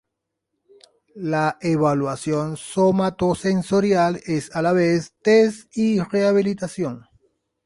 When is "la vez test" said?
4.63-5.69